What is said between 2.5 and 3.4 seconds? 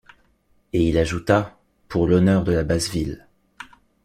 la basse ville.